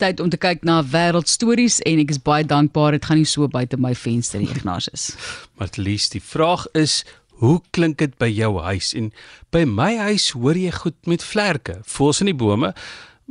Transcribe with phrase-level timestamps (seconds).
[0.00, 3.48] Tyd om te kyk na wêreldstories en ek is baie dankbaar dit gaan nie so
[3.48, 5.12] buite my venster nie, Ignatius.
[5.60, 7.02] Maar at least die vraag is
[7.40, 8.90] Hoe klink dit by jou huis?
[8.92, 9.06] En
[9.48, 12.74] by my huis hoor jy goed met vlerke, voels in die bome,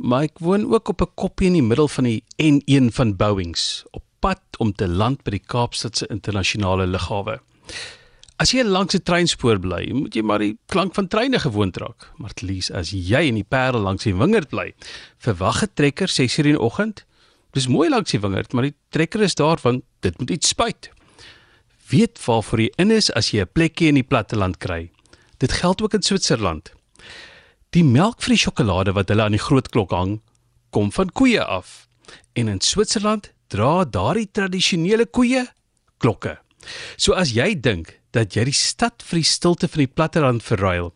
[0.02, 3.84] maar ek woon ook op 'n koppie in die middel van die N1 van Bouwings,
[3.94, 7.38] op pad om te land by die Kaapstadse internasionale lughawe.
[8.40, 12.08] As jy langs 'n treinspoor bly, moet jy maar die klank van treine gewoond raak.
[12.16, 14.72] Maar least as jy in die Parel langs die wingerd bly,
[15.18, 17.04] verwag 'n trekker 6:00 in die oggend.
[17.52, 20.90] Dis mooi langs die wingerd, maar die trekker is daar want dit moet iets spuit.
[21.90, 24.90] Weet waarvoor jy in is as jy 'n plekjie in die platteland kry.
[25.38, 26.72] Dit geld ook in Switserland.
[27.70, 30.22] Die melk vir die sjokolade wat hulle aan die groot klok hang,
[30.70, 31.88] kom van koeie af.
[32.32, 35.46] En in Switserland dra daardie tradisionele koeie
[35.98, 36.38] klokke.
[36.96, 40.92] So as jy dink dat jy die stad vir die stilte van die platteland verruil,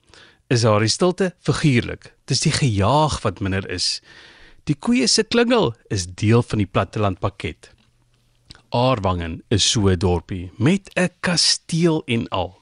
[0.53, 2.13] is haar stilte figuurlik.
[2.29, 4.01] Dis die gejaag wat minder is.
[4.69, 7.71] Die koeie se klingel is deel van die platteland pakket.
[8.75, 12.59] Aarwangen is so 'n dorpie met 'n kasteel en al.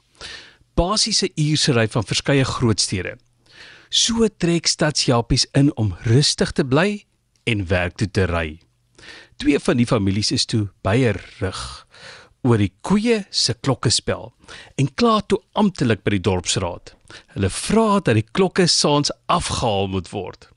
[0.75, 3.19] Basiese uursery van verskeie grootstede.
[3.89, 7.05] So trek stadsjapies in om rustig te bly
[7.45, 8.61] en werk toe te ry.
[9.36, 11.86] Twee van die families is toe beier rug
[12.43, 14.33] oor die koeie se klokkespel
[14.81, 16.95] en kla toe amptelik by die dorpsraad.
[17.35, 20.48] Hulle vra dat die klokke saans afgehaal moet word.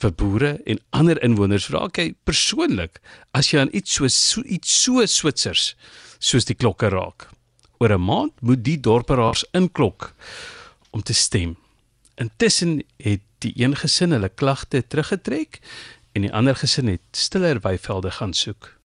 [0.00, 3.02] Vir boere en ander inwoners raak hy persoonlik
[3.36, 5.74] as jy aan iets so, so iets so Switsers
[6.18, 7.28] soos die klokke raak.
[7.80, 10.14] Oor 'n maand moet die dorperaars inklok
[10.90, 11.56] om te stem.
[12.16, 15.60] Intussen het die een gesin hulle klagte teruggetrek
[16.12, 18.76] en die ander gesin het stiller weivelde gaan soek.